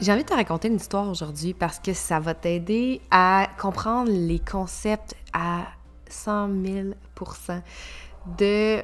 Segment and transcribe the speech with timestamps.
[0.00, 4.10] J'ai envie de te raconter une histoire aujourd'hui parce que ça va t'aider à comprendre
[4.10, 5.66] les concepts à
[6.08, 7.60] 100 000%
[8.38, 8.82] de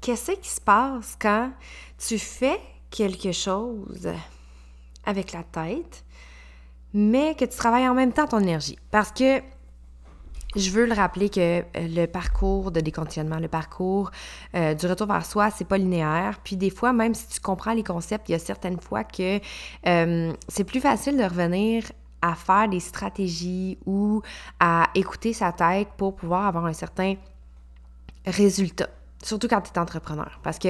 [0.00, 1.50] qu'est-ce qui se passe quand
[1.98, 4.08] tu fais quelque chose
[5.04, 6.04] avec la tête,
[6.94, 8.78] mais que tu travailles en même temps ton énergie.
[8.92, 9.40] Parce que
[10.54, 14.10] je veux le rappeler que euh, le parcours de déconditionnement, le parcours
[14.54, 16.40] euh, du retour vers soi, c'est pas linéaire.
[16.44, 19.40] Puis des fois, même si tu comprends les concepts, il y a certaines fois que
[19.86, 21.84] euh, c'est plus facile de revenir
[22.20, 24.22] à faire des stratégies ou
[24.60, 27.14] à écouter sa tête pour pouvoir avoir un certain
[28.26, 28.88] résultat.
[29.22, 30.38] Surtout quand tu es entrepreneur.
[30.42, 30.68] Parce que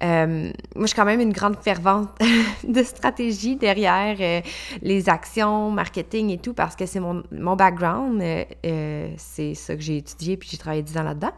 [0.00, 2.10] moi, je suis quand même une grande fervente
[2.64, 4.40] de stratégie derrière euh,
[4.82, 8.20] les actions, marketing et tout, parce que c'est mon, mon, background.
[8.22, 11.32] Euh, euh, c'est ça que j'ai étudié, puis j'ai travaillé 10 ans là-dedans.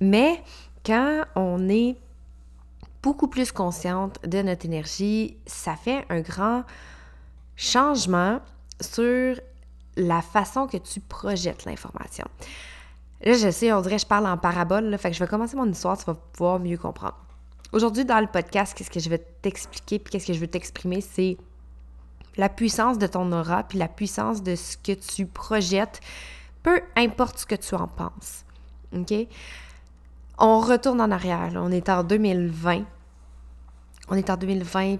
[0.00, 0.42] Mais
[0.84, 1.96] quand on est
[3.02, 6.64] beaucoup plus consciente de notre énergie, ça fait un grand
[7.56, 8.40] changement
[8.80, 9.36] sur
[9.96, 12.24] la façon que tu projettes l'information.
[13.20, 15.28] Là, je sais, on dirait que je parle en parabole, là, fait que je vais
[15.28, 17.16] commencer mon histoire, tu vas pouvoir mieux comprendre.
[17.70, 21.02] Aujourd'hui, dans le podcast, qu'est-ce que je vais t'expliquer, puis qu'est-ce que je veux t'exprimer,
[21.02, 21.36] c'est
[22.38, 26.00] la puissance de ton aura, puis la puissance de ce que tu projettes,
[26.62, 28.44] peu importe ce que tu en penses.
[28.96, 29.12] OK?
[30.38, 31.52] On retourne en arrière.
[31.56, 32.84] On est en 2020.
[34.08, 34.96] On est en 2020.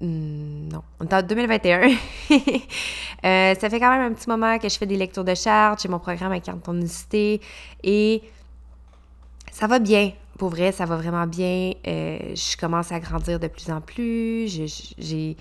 [0.00, 1.80] Hmm, non, on est en 2021.
[1.90, 5.82] euh, ça fait quand même un petit moment que je fais des lectures de chartes,
[5.82, 7.40] j'ai mon programme à cartonicité
[7.82, 8.22] et
[9.50, 11.72] ça va bien pour vrai, ça va vraiment bien.
[11.86, 14.48] Euh, je commence à grandir de plus en plus.
[14.98, 15.36] J'ai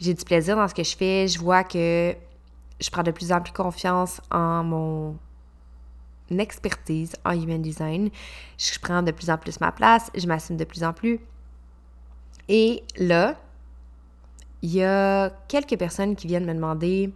[0.00, 1.28] du plaisir dans ce que je fais.
[1.28, 2.14] Je vois que
[2.80, 5.18] je prends de plus en plus confiance en mon
[6.30, 8.10] expertise en human design.
[8.56, 10.10] Je prends de plus en plus ma place.
[10.14, 11.20] Je m'assume de plus en plus.
[12.48, 13.36] Et là,
[14.62, 17.12] il y a quelques personnes qui viennent me demander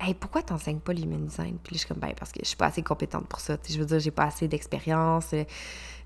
[0.00, 1.58] Hey, pourquoi t'enseignes pas l'human design?
[1.62, 3.56] Puis je suis comme, ben, parce que je suis pas assez compétente pour ça.
[3.68, 5.42] je veux dire, j'ai pas assez d'expérience, euh,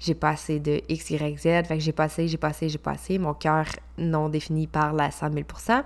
[0.00, 1.42] j'ai pas assez de X, Y, Z.
[1.42, 3.19] Fait que j'ai pas assez, j'ai pas assez, j'ai pas assez.
[3.19, 3.66] Mon cœur
[3.98, 5.84] non défini par la 100 000%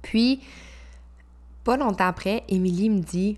[0.00, 0.40] Puis,
[1.64, 3.36] pas longtemps après, Émilie me dit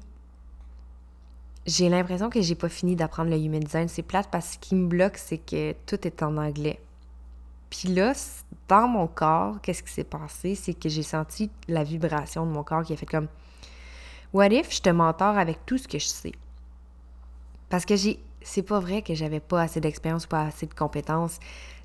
[1.66, 3.88] J'ai l'impression que j'ai pas fini d'apprendre le human design.
[3.88, 6.78] C'est plate parce que ce qui me bloque, c'est que tout est en anglais.
[7.72, 8.12] Puis là,
[8.68, 10.54] dans mon corps, qu'est-ce qui s'est passé?
[10.54, 13.28] C'est que j'ai senti la vibration de mon corps qui a fait comme
[14.34, 16.32] What if je te mentor avec tout ce que je sais?
[17.70, 18.20] Parce que j'ai.
[18.42, 21.38] C'est pas vrai que j'avais pas assez d'expérience ou pas assez de compétences.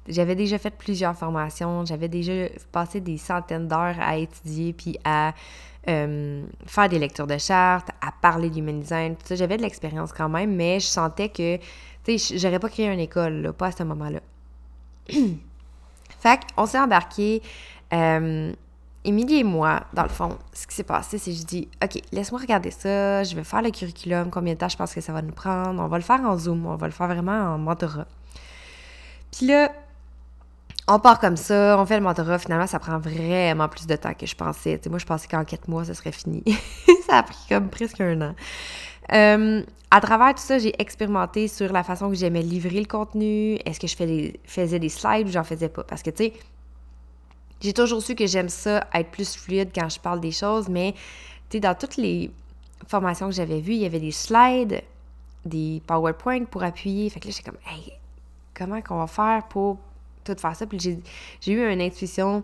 [0.09, 5.33] J'avais déjà fait plusieurs formations, j'avais déjà passé des centaines d'heures à étudier puis à
[5.87, 9.35] euh, faire des lectures de chartes, à parler d'human design, tout ça.
[9.35, 11.57] J'avais de l'expérience quand même, mais je sentais que,
[12.03, 14.19] tu sais, j'aurais pas créé une école, pas à ce moment-là.
[16.19, 17.41] Fait qu'on s'est embarqué.
[17.93, 18.53] Euh,
[19.07, 22.01] Émilie et moi, dans le fond, ce qui s'est passé, c'est que je dis OK,
[22.11, 25.13] laisse-moi regarder ça, je vais faire le curriculum, combien de temps je pense que ça
[25.13, 27.57] va nous prendre, on va le faire en Zoom, on va le faire vraiment en
[27.57, 28.07] mentorat.
[29.31, 29.71] Puis là,
[30.89, 34.13] on part comme ça, on fait le mentorat, finalement, ça prend vraiment plus de temps
[34.13, 34.79] que je pensais.
[34.89, 36.43] moi, je pensais qu'en quatre mois, ça serait fini.
[37.07, 38.35] ça a pris comme presque un an.
[39.13, 43.55] Euh, à travers tout ça, j'ai expérimenté sur la façon que j'aimais livrer le contenu.
[43.65, 43.95] Est-ce que je
[44.45, 45.83] faisais des slides ou j'en faisais pas?
[45.83, 46.33] Parce que, tu sais,
[47.61, 50.93] j'ai toujours su que j'aime ça, être plus fluide quand je parle des choses, mais,
[51.49, 52.31] tu sais, dans toutes les
[52.87, 54.81] formations que j'avais vues, il y avait des slides,
[55.45, 57.09] des PowerPoint pour appuyer.
[57.09, 57.93] Fait que là, j'étais comme, hey,
[58.53, 59.77] comment qu'on va faire pour
[60.23, 60.65] tout faire ça?
[60.67, 60.79] Puis
[61.41, 62.43] j'ai eu une intuition.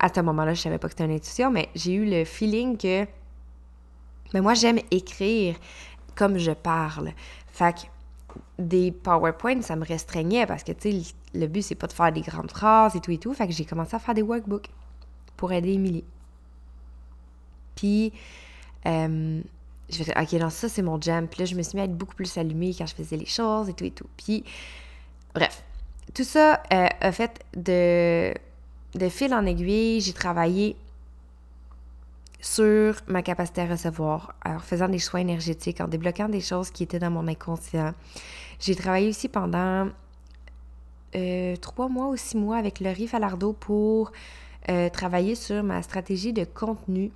[0.00, 2.76] À ce moment-là, je savais pas que c'était une intuition, mais j'ai eu le feeling
[2.76, 3.04] que
[4.34, 5.56] mais moi, j'aime écrire
[6.14, 7.12] comme je parle.
[7.52, 7.80] Fait que
[8.58, 12.12] des PowerPoint, ça me restreignait parce que, tu sais, le but, c'est pas de faire
[12.12, 13.32] des grandes phrases et tout et tout.
[13.34, 14.68] Fait que j'ai commencé à faire des workbooks
[15.36, 16.04] pour aider Émilie.
[17.76, 18.12] Puis,
[18.86, 19.40] euh,
[19.88, 21.28] je faisais, OK, non, ça, c'est mon jam.
[21.28, 23.26] Puis là, je me suis mis à être beaucoup plus allumée quand je faisais les
[23.26, 24.08] choses et tout et tout.
[24.16, 24.44] Puis,
[25.34, 25.62] bref,
[26.14, 28.34] tout ça euh, a fait de,
[28.98, 30.00] de fil en aiguille.
[30.00, 30.76] J'ai travaillé
[32.40, 36.84] sur ma capacité à recevoir, en faisant des choix énergétiques, en débloquant des choses qui
[36.84, 37.94] étaient dans mon inconscient.
[38.60, 39.88] J'ai travaillé aussi pendant
[41.16, 44.12] euh, trois mois ou six mois avec Laurie Falardeau pour
[44.68, 47.10] euh, travailler sur ma stratégie de contenu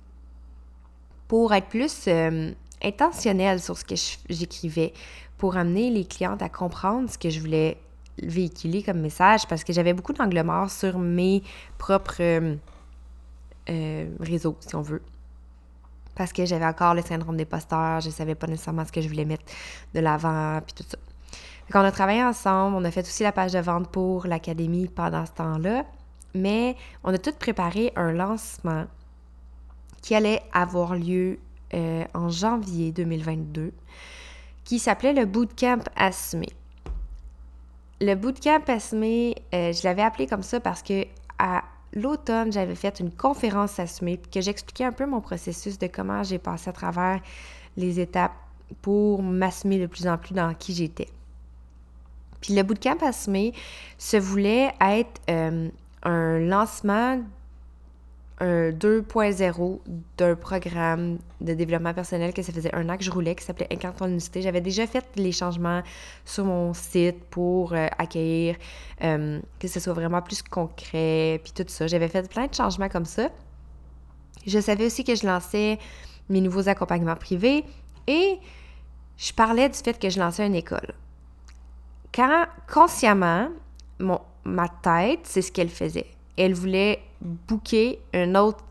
[1.27, 2.51] pour être plus euh,
[2.83, 3.95] intentionnelle sur ce que
[4.29, 4.93] j'écrivais,
[5.37, 7.77] pour amener les clientes à comprendre ce que je voulais
[8.21, 11.41] véhiculer comme message, parce que j'avais beaucoup d'angle mort sur mes
[11.77, 12.57] propres
[14.19, 15.01] réseaux, si on veut
[16.15, 19.07] parce que j'avais encore le syndrome des posteurs, je savais pas nécessairement ce que je
[19.07, 19.45] voulais mettre
[19.93, 20.97] de l'avant, puis tout ça.
[21.67, 24.87] Fait on a travaillé ensemble, on a fait aussi la page de vente pour l'académie
[24.87, 25.85] pendant ce temps-là,
[26.35, 28.85] mais on a tout préparé un lancement
[30.01, 31.39] qui allait avoir lieu
[31.73, 33.71] euh, en janvier 2022,
[34.63, 36.49] qui s'appelait le Bootcamp Assumé.
[38.01, 41.05] Le Bootcamp Assumé, euh, je l'avais appelé comme ça parce que
[41.39, 45.87] à l'automne, j'avais fait une conférence assumée, puis que j'expliquais un peu mon processus de
[45.87, 47.19] comment j'ai passé à travers
[47.77, 48.33] les étapes
[48.81, 51.09] pour m'assumer de plus en plus dans qui j'étais.
[52.41, 53.53] Puis le bootcamp assumé
[53.97, 55.69] se voulait être euh,
[56.03, 57.21] un lancement
[58.39, 59.79] un 2.0
[60.17, 63.67] d'un programme de développement personnel que ça faisait un an que je roulais, qui s'appelait
[63.71, 64.41] Incarne ton unicité.
[64.41, 65.81] J'avais déjà fait les changements
[66.25, 68.55] sur mon site pour euh, accueillir,
[69.03, 71.87] euh, que ce soit vraiment plus concret, puis tout ça.
[71.87, 73.29] J'avais fait plein de changements comme ça.
[74.45, 75.79] Je savais aussi que je lançais
[76.29, 77.63] mes nouveaux accompagnements privés
[78.07, 78.39] et
[79.17, 80.93] je parlais du fait que je lançais une école.
[82.13, 83.49] Quand, consciemment,
[83.99, 86.07] mon, ma tête, c'est ce qu'elle faisait.
[86.37, 88.63] Elle voulait booker une autre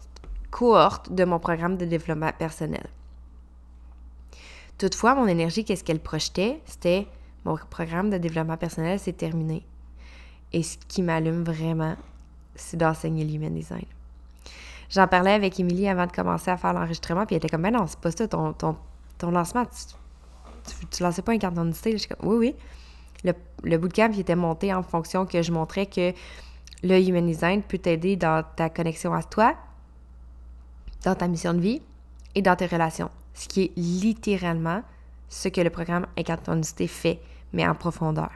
[0.50, 2.86] cohorte de mon programme de développement personnel.
[4.78, 6.60] Toutefois, mon énergie, qu'est-ce qu'elle projetait?
[6.66, 7.06] C'était
[7.44, 9.64] mon programme de développement personnel, c'est terminé.
[10.52, 11.96] Et ce qui m'allume vraiment,
[12.54, 13.86] c'est d'enseigner l'human design.
[14.90, 17.70] J'en parlais avec Émilie avant de commencer à faire l'enregistrement, puis elle était comme, mais
[17.70, 18.76] non, c'est pas ça, ton,
[19.22, 21.96] lancement, tu, tu, lançais pas un carte d'identité.
[21.96, 22.56] Je comme, oui, oui.
[23.24, 23.32] Le,
[23.62, 26.12] le bootcamp, il était monté en fonction que je montrais que
[26.82, 29.54] le Human Design peut t'aider dans ta connexion à toi,
[31.04, 31.82] dans ta mission de vie
[32.34, 33.10] et dans tes relations.
[33.34, 34.82] Ce qui est littéralement
[35.28, 37.20] ce que le programme Incartonicité fait,
[37.52, 38.30] mais en profondeur.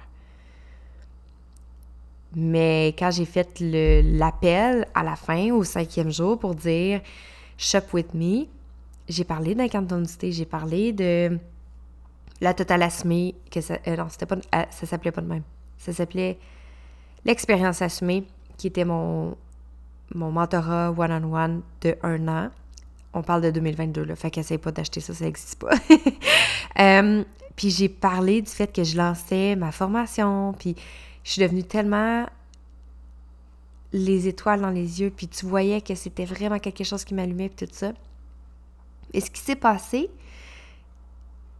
[2.34, 7.00] Mais quand j'ai fait l'appel à la fin, au cinquième jour, pour dire
[7.56, 8.46] Shop with me,
[9.08, 11.38] j'ai parlé d'incantonicité, j'ai parlé de
[12.40, 15.42] la totalasmie, que euh, non, c'était pas, euh, ça s'appelait pas de même.
[15.78, 16.38] Ça s'appelait
[17.24, 18.24] l'expérience assumée
[18.56, 19.36] qui était mon,
[20.14, 22.50] mon mentorat one-on-one de un an.
[23.12, 25.74] On parle de 2022, là, fait qu'essaye pas d'acheter ça, ça n'existe pas.
[26.78, 27.24] Euh,
[27.54, 30.76] puis j'ai parlé du fait que je lançais ma formation, puis
[31.24, 32.26] je suis devenue tellement
[33.94, 37.48] les étoiles dans les yeux, puis tu voyais que c'était vraiment quelque chose qui m'allumait,
[37.48, 37.92] puis tout ça.
[39.14, 40.10] Et ce qui s'est passé,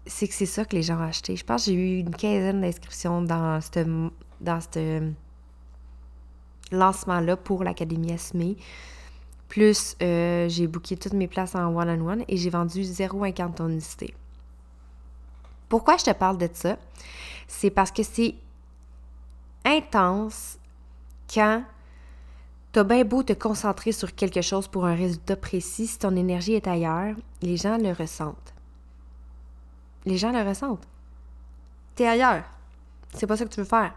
[0.04, 1.34] c'est que c'est ça que les gens ont acheté.
[1.34, 3.88] Je pense que j'ai eu une quinzaine d'inscriptions dans cette,
[4.40, 4.76] dans cette
[6.72, 8.54] lancement-là pour l'Académie Esme.
[9.48, 14.14] Plus, euh, j'ai booké toutes mes places en one-on-one et j'ai vendu zéro incantonicité.
[15.68, 16.76] Pourquoi je te parle de ça?
[17.48, 18.34] C'est parce que c'est
[19.64, 20.58] intense
[21.32, 21.62] quand
[22.72, 26.54] t'as bien beau te concentrer sur quelque chose pour un résultat précis, si ton énergie
[26.54, 28.54] est ailleurs, les gens le ressentent.
[30.04, 30.86] Les gens le ressentent.
[31.94, 32.44] T'es ailleurs.
[33.14, 33.94] C'est pas ça que tu veux faire.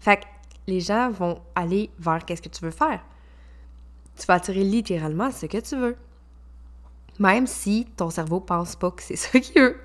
[0.00, 0.24] Fait que
[0.66, 3.00] les gens vont aller vers qu'est-ce que tu veux faire.
[4.18, 5.96] Tu vas attirer littéralement ce que tu veux.
[7.18, 9.76] Même si ton cerveau pense pas que c'est ça qu'il veut.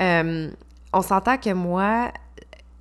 [0.00, 0.50] Euh,
[0.92, 2.12] on s'entend que moi,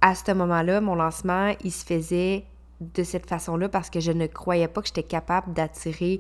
[0.02, 2.46] à ce moment-là, mon lancement, il se faisait
[2.82, 6.20] de cette façon-là parce que je ne croyais pas que j'étais capable d'attirer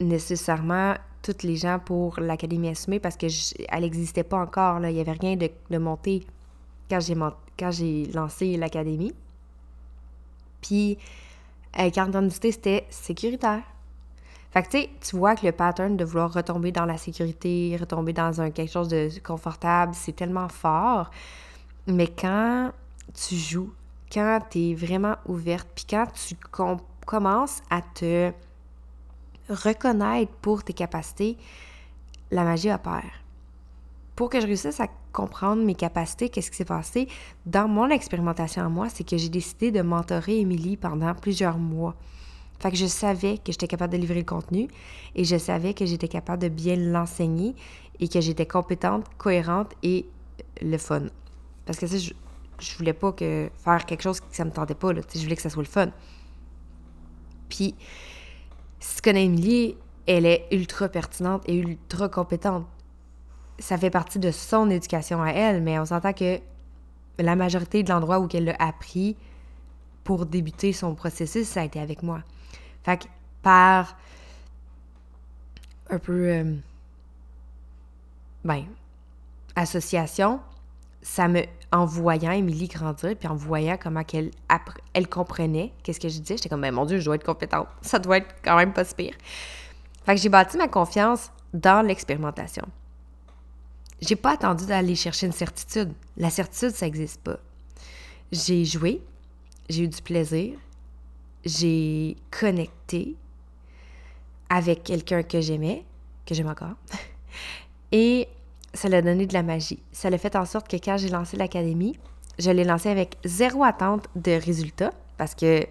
[0.00, 3.30] nécessairement toutes les gens pour l'Académie Assumée parce qu'elle
[3.80, 4.80] n'existait pas encore.
[4.84, 6.26] Il n'y avait rien de, de monté
[6.88, 7.00] quand
[7.70, 9.14] j'ai lancé l'Académie.
[10.60, 10.98] Puis,
[11.78, 13.62] euh, carte d'identité, c'était sécuritaire.
[14.50, 17.76] Fait que, tu sais, tu vois que le pattern de vouloir retomber dans la sécurité,
[17.78, 21.10] retomber dans un quelque chose de confortable, c'est tellement fort.
[21.86, 22.72] Mais quand
[23.14, 23.72] tu joues,
[24.12, 26.36] quand tu es vraiment ouverte, puis quand tu
[27.06, 28.32] commences à te
[29.48, 31.36] reconnaître pour tes capacités,
[32.32, 33.19] la magie opère.
[34.20, 37.08] Pour que je réussisse à comprendre mes capacités, qu'est-ce qui s'est passé,
[37.46, 41.94] dans mon expérimentation à moi, c'est que j'ai décidé de mentorer Émilie pendant plusieurs mois.
[42.58, 44.68] Fait que je savais que j'étais capable de livrer le contenu
[45.14, 47.54] et je savais que j'étais capable de bien l'enseigner
[47.98, 50.04] et que j'étais compétente, cohérente et
[50.60, 51.04] le fun.
[51.64, 52.12] Parce que ça, je,
[52.58, 54.90] je voulais pas faire quelque chose que ça me tentait pas.
[54.92, 55.88] Je voulais que ça soit le fun.
[57.48, 57.74] Puis,
[58.80, 62.66] si tu connais Emily, elle est ultra pertinente et ultra compétente.
[63.60, 66.40] Ça fait partie de son éducation à elle, mais on s'entend que
[67.18, 69.16] la majorité de l'endroit où elle l'a appris
[70.02, 72.22] pour débuter son processus, ça a été avec moi.
[72.82, 73.04] Fait que
[73.42, 73.96] par
[75.90, 76.54] un peu, euh,
[78.44, 78.64] ben,
[79.56, 80.40] association,
[81.02, 84.30] ça me, en voyant Émilie grandir, puis en voyant comment elle,
[84.94, 87.68] elle comprenait qu'est-ce que je disais, j'étais comme, ben mon Dieu, je dois être compétente.
[87.82, 89.14] Ça doit être quand même pas si pire.
[90.04, 92.66] Fait que j'ai bâti ma confiance dans l'expérimentation.
[94.00, 95.92] J'ai pas attendu d'aller chercher une certitude.
[96.16, 97.38] La certitude, ça n'existe pas.
[98.32, 99.02] J'ai joué,
[99.68, 100.58] j'ai eu du plaisir,
[101.44, 103.16] j'ai connecté
[104.48, 105.84] avec quelqu'un que j'aimais,
[106.26, 106.76] que j'aime encore,
[107.92, 108.28] et
[108.72, 109.82] ça l'a donné de la magie.
[109.92, 111.98] Ça l'a fait en sorte que quand j'ai lancé l'académie,
[112.38, 115.66] je l'ai lancé avec zéro attente de résultats parce que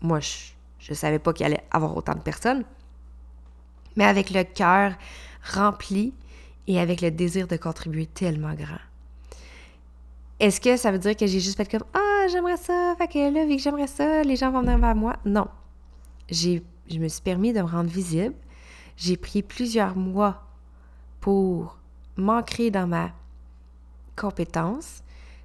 [0.00, 0.52] moi, je
[0.90, 2.64] ne savais pas qu'il allait avoir autant de personnes,
[3.96, 4.94] mais avec le cœur
[5.52, 6.12] rempli
[6.68, 8.78] et avec le désir de contribuer tellement grand.
[10.38, 13.34] Est-ce que ça veut dire que j'ai juste fait comme Ah, j'aimerais ça, fait que
[13.34, 15.16] là, vu que j'aimerais ça, les gens vont venir vers moi?
[15.24, 15.48] Non.
[16.30, 18.34] J'ai, je me suis permis de me rendre visible.
[18.96, 20.44] J'ai pris plusieurs mois
[21.20, 21.78] pour
[22.16, 23.10] m'ancrer dans ma
[24.14, 25.02] compétence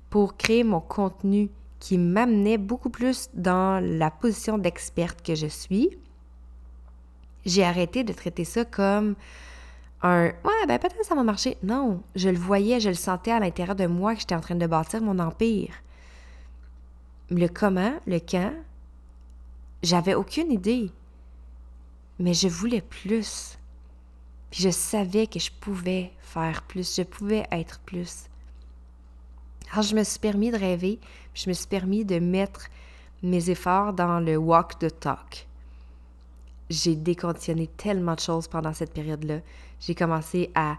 [0.09, 1.49] pour créer mon contenu
[1.79, 5.89] qui m'amenait beaucoup plus dans la position d'experte que je suis.
[7.45, 9.15] J'ai arrêté de traiter ça comme
[10.03, 11.57] un ouais ben peut-être ça va marcher.
[11.63, 14.55] Non, je le voyais, je le sentais à l'intérieur de moi que j'étais en train
[14.55, 15.73] de bâtir mon empire.
[17.29, 18.53] Le comment, le quand,
[19.81, 20.91] j'avais aucune idée.
[22.19, 23.57] Mais je voulais plus.
[24.51, 28.25] Puis je savais que je pouvais faire plus, je pouvais être plus.
[29.71, 30.99] Alors je me suis permis de rêver,
[31.33, 32.67] je me suis permis de mettre
[33.23, 35.47] mes efforts dans le walk the talk.
[36.69, 39.39] J'ai déconditionné tellement de choses pendant cette période-là.
[39.79, 40.77] J'ai commencé à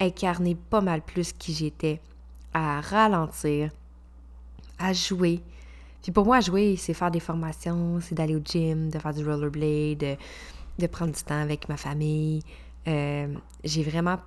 [0.00, 2.00] incarner pas mal plus qui j'étais,
[2.52, 3.70] à ralentir,
[4.78, 5.40] à jouer.
[6.02, 9.24] Puis pour moi, jouer, c'est faire des formations, c'est d'aller au gym, de faire du
[9.24, 10.18] rollerblade,
[10.78, 12.42] de, prendre du temps avec ma famille,
[12.86, 14.18] euh, j'ai vraiment,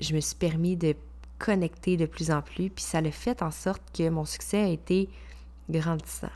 [0.00, 0.94] je me suis permis de
[1.38, 4.68] connecter de plus en plus, puis ça a fait en sorte que mon succès a
[4.68, 5.08] été
[5.68, 6.28] grandissant.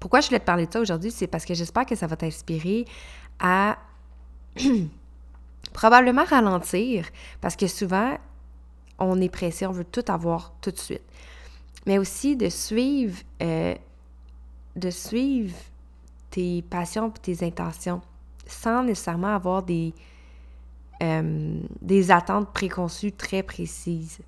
[0.00, 1.10] Pourquoi je voulais te parler de ça aujourd'hui?
[1.10, 2.84] C'est parce que j'espère que ça va t'inspirer
[3.40, 3.78] à
[5.72, 7.06] probablement ralentir,
[7.40, 8.16] parce que souvent,
[8.98, 11.02] on est pressé, on veut tout avoir tout de suite.
[11.86, 13.74] Mais aussi de suivre, euh,
[14.76, 15.56] de suivre
[16.30, 18.02] tes passions et tes intentions
[18.46, 19.94] sans nécessairement avoir des,
[21.02, 24.18] euh, des attentes préconçues très précises.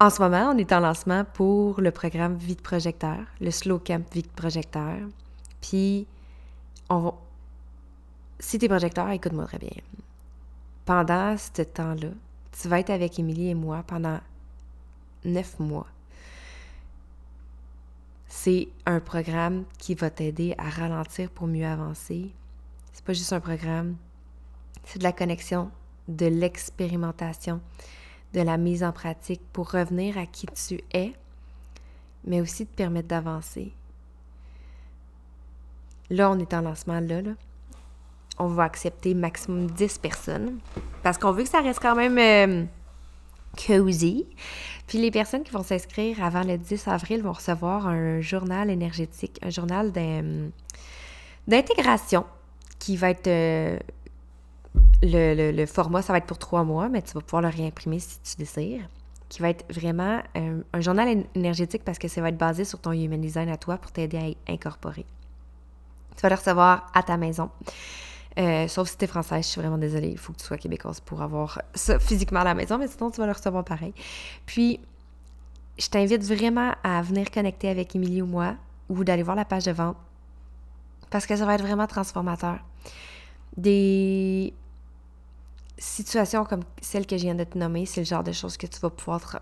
[0.00, 3.78] En ce moment, on est en lancement pour le programme Vie de projecteur, le Slow
[3.78, 4.96] Camp Vie de projecteur.
[5.60, 6.06] Puis,
[6.88, 7.14] on va...
[8.38, 9.70] si tu es projecteur, écoute-moi très bien.
[10.86, 12.08] Pendant ce temps-là,
[12.52, 14.18] tu vas être avec Émilie et moi pendant
[15.24, 15.86] neuf mois
[18.30, 22.30] c'est un programme qui va t'aider à ralentir pour mieux avancer.
[22.92, 23.96] C'est pas juste un programme,
[24.84, 25.70] c'est de la connexion,
[26.08, 27.60] de l'expérimentation,
[28.34, 31.12] de la mise en pratique pour revenir à qui tu es,
[32.24, 33.72] mais aussi te permettre d'avancer.
[36.10, 37.32] Là, on est en lancement là, là.
[38.38, 40.58] On va accepter maximum 10 personnes
[41.02, 42.64] parce qu'on veut que ça reste quand même euh,
[43.66, 44.26] cozy.
[44.86, 49.38] Puis les personnes qui vont s'inscrire avant le 10 avril vont recevoir un journal énergétique,
[49.42, 49.92] un journal
[51.46, 52.24] d'intégration
[52.78, 53.26] qui va être...
[53.28, 53.78] Euh,
[55.02, 58.20] le, format, ça va être pour trois mois, mais tu vas pouvoir le réimprimer si
[58.22, 58.88] tu désires.
[59.28, 62.80] Qui va être vraiment euh, un journal énergétique parce que ça va être basé sur
[62.80, 65.06] ton human design à toi pour t'aider à incorporer.
[66.16, 67.48] Tu vas le recevoir à ta maison.
[68.38, 70.56] Euh, sauf si tu es française, je suis vraiment désolée, il faut que tu sois
[70.56, 73.92] québécoise pour avoir ça physiquement à la maison, mais sinon tu vas le recevoir pareil.
[74.46, 74.80] Puis,
[75.78, 78.54] je t'invite vraiment à venir connecter avec Émilie ou moi,
[78.88, 79.96] ou d'aller voir la page de vente,
[81.10, 82.58] parce que ça va être vraiment transformateur.
[83.56, 84.52] Des
[85.80, 88.66] situations comme celle que je viens de te nommer, c'est le genre de choses que
[88.66, 89.40] tu vas pouvoir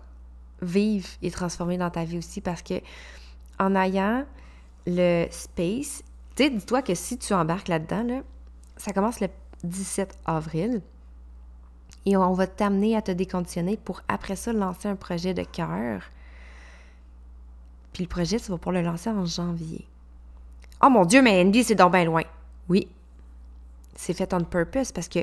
[0.61, 2.75] vivre et transformer dans ta vie aussi, parce que
[3.59, 4.25] en ayant
[4.87, 6.03] le space,
[6.35, 8.21] tu sais, dis-toi que si tu embarques là-dedans, là,
[8.77, 9.27] ça commence le
[9.63, 10.81] 17 avril.
[12.05, 16.03] Et on va t'amener à te déconditionner pour après ça lancer un projet de cœur.
[17.91, 19.85] Puis le projet, tu vas pouvoir le lancer en janvier.
[20.81, 22.23] Oh mon Dieu, mais Andy, c'est donc bien loin.
[22.69, 22.87] Oui,
[23.95, 25.19] c'est fait on purpose parce que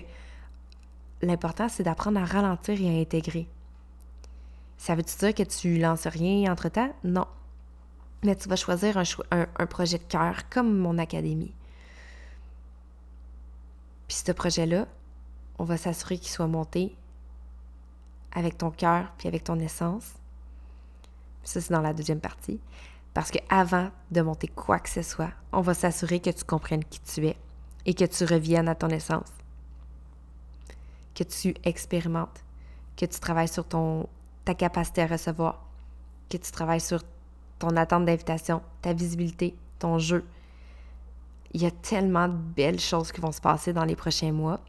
[1.22, 3.48] l'important, c'est d'apprendre à ralentir et à intégrer.
[4.78, 6.94] Ça veut-tu dire que tu lances rien entre-temps?
[7.04, 7.26] Non.
[8.22, 11.54] Mais tu vas choisir un, un projet de cœur comme mon académie.
[14.08, 14.86] Puis ce projet-là,
[15.58, 16.94] on va s'assurer qu'il soit monté
[18.34, 20.12] avec ton cœur puis avec ton essence.
[21.42, 22.60] Ça, c'est dans la deuxième partie.
[23.14, 27.00] Parce qu'avant de monter quoi que ce soit, on va s'assurer que tu comprennes qui
[27.00, 27.36] tu es
[27.86, 29.32] et que tu reviennes à ton essence.
[31.16, 32.44] Que tu expérimentes,
[32.96, 34.06] que tu travailles sur ton,
[34.44, 35.64] ta capacité à recevoir,
[36.30, 37.02] que tu travailles sur
[37.58, 40.24] ton attente d'invitation, ta visibilité, ton jeu.
[41.52, 44.60] Il y a tellement de belles choses qui vont se passer dans les prochains mois.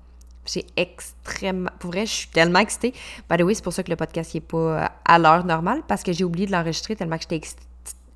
[0.46, 1.70] J'ai extrêmement.
[1.80, 2.94] Pour vrai, je suis tellement excitée.
[3.30, 5.82] By the way, c'est pour ça que le podcast n'est pas euh, à l'heure normale,
[5.88, 7.42] parce que j'ai oublié de l'enregistrer tellement que j'étais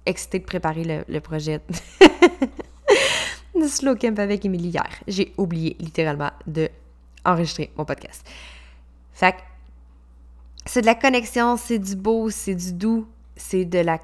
[0.06, 1.60] excitée de préparer le, projet
[3.56, 4.90] de Slow Camp avec Émilie hier.
[5.08, 6.70] J'ai oublié littéralement de
[7.26, 8.28] enregistrer mon podcast.
[9.14, 9.36] Fait
[10.66, 14.00] c'est de la connexion, c'est du beau, c'est du doux, c'est de la,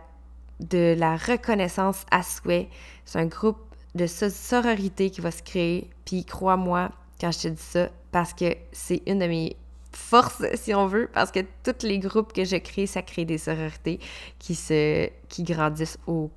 [0.59, 2.69] de la reconnaissance à souhait.
[3.05, 3.59] C'est un groupe
[3.95, 5.89] de sororité qui va se créer.
[6.05, 9.55] Puis crois-moi quand je te dis ça, parce que c'est une de mes
[9.91, 13.37] forces, si on veut, parce que tous les groupes que je crée, ça crée des
[13.37, 13.99] sororités
[14.39, 16.29] qui, se, qui grandissent au,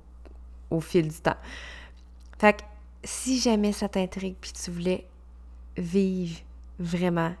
[0.69, 1.37] au fil du temps.
[2.39, 2.63] Fait que
[3.03, 5.07] si jamais ça t'intrigue puis tu voulais
[5.77, 6.39] vivre
[6.81, 7.33] vraiment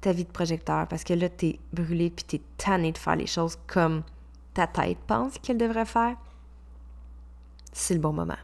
[0.00, 3.26] ta vie de projecteur, parce que là, t'es brûlé puis t'es tanné de faire les
[3.26, 4.02] choses comme
[4.54, 6.16] ta tête pense qu'elle devrait faire,
[7.72, 8.38] c'est le bon moment.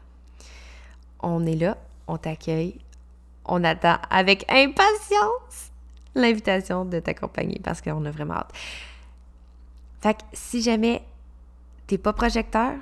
[1.19, 1.77] On est là,
[2.07, 2.79] on t'accueille,
[3.45, 5.71] on attend avec impatience
[6.15, 8.53] l'invitation de t'accompagner parce qu'on a vraiment hâte.
[10.01, 11.03] Fait que si jamais
[11.87, 12.73] t'es pas projecteur,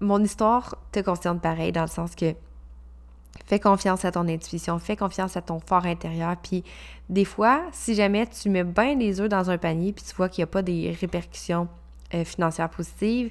[0.00, 2.34] mon histoire te concerne pareil dans le sens que
[3.46, 6.36] fais confiance à ton intuition, fais confiance à ton fort intérieur.
[6.42, 6.64] Puis
[7.08, 10.28] des fois, si jamais tu mets bien les œufs dans un panier puis tu vois
[10.28, 11.68] qu'il n'y a pas des répercussions
[12.14, 13.30] euh, financières positives,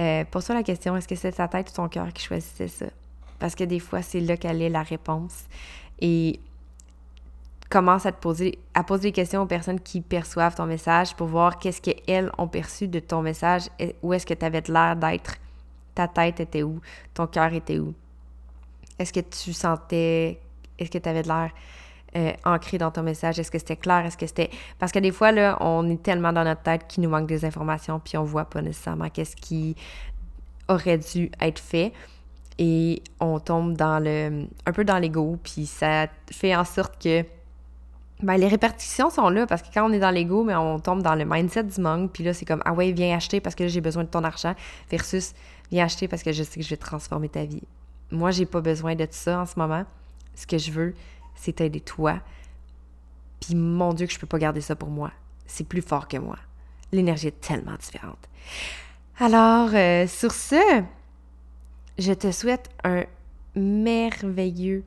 [0.00, 2.86] euh, pose-toi la question, est-ce que c'est ta tête ou ton cœur qui choisissait ça?
[3.38, 5.44] Parce que des fois, c'est là qu'elle est la réponse
[6.00, 6.40] et
[7.68, 11.26] commence à te poser, à poser des questions aux personnes qui perçoivent ton message pour
[11.26, 13.68] voir qu'est-ce qu'elles ont perçu de ton message,
[14.02, 15.36] où est-ce que tu avais l'air d'être,
[15.94, 16.80] ta tête était où,
[17.14, 17.94] ton cœur était où.
[19.02, 20.40] Est-ce que tu sentais,
[20.78, 21.50] est-ce que tu avais de l'air
[22.16, 23.38] euh, ancré dans ton message?
[23.38, 24.06] Est-ce que c'était clair?
[24.06, 24.50] Est-ce que c'était...
[24.78, 27.44] Parce que des fois, là, on est tellement dans notre tête qu'il nous manque des
[27.44, 29.74] informations, puis on voit pas nécessairement qu'est-ce qui
[30.68, 31.92] aurait dû être fait
[32.58, 37.24] et on tombe dans le un peu dans l'ego puis ça fait en sorte que
[38.22, 41.02] ben, les répartitions sont là parce que quand on est dans l'ego mais on tombe
[41.02, 43.68] dans le mindset du manque puis là c'est comme ah ouais viens acheter parce que
[43.68, 44.54] j'ai besoin de ton argent
[44.90, 45.32] versus
[45.70, 47.62] viens acheter parce que je sais que je vais transformer ta vie
[48.12, 49.84] moi j'ai pas besoin de ça en ce moment
[50.34, 50.94] ce que je veux
[51.34, 52.20] c'est t'aider toi
[53.40, 55.10] puis mon dieu que je peux pas garder ça pour moi
[55.46, 56.38] c'est plus fort que moi
[56.92, 58.28] l'énergie est tellement différente
[59.18, 60.82] alors euh, sur ce
[61.98, 63.04] je te souhaite un
[63.54, 64.84] merveilleux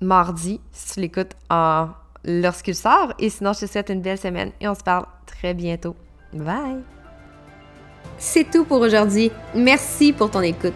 [0.00, 1.88] mardi, si tu l'écoutes en...
[2.24, 3.12] lorsqu'il sort.
[3.18, 5.96] Et sinon, je te souhaite une belle semaine et on se parle très bientôt.
[6.32, 6.82] Bye!
[8.18, 9.30] C'est tout pour aujourd'hui.
[9.54, 10.74] Merci pour ton écoute.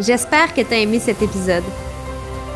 [0.00, 1.64] J'espère que tu as aimé cet épisode.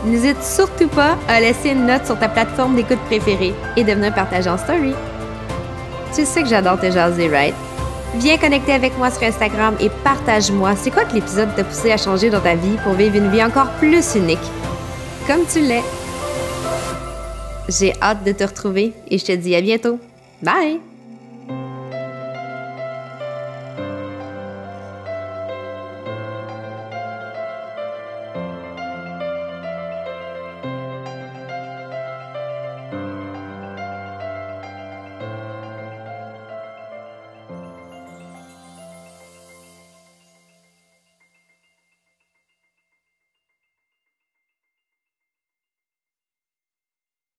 [0.05, 4.15] N'hésite surtout pas à laisser une note sur ta plateforme d'écoute préférée et de venir
[4.15, 4.95] partager en story.
[6.15, 7.55] Tu sais que j'adore te jaser, right?
[8.17, 11.97] Viens connecter avec moi sur Instagram et partage-moi c'est quoi que l'épisode t'a poussé à
[11.97, 14.39] changer dans ta vie pour vivre une vie encore plus unique,
[15.27, 15.85] comme tu l'es.
[17.69, 20.01] J'ai hâte de te retrouver et je te dis à bientôt.
[20.43, 20.90] Bye!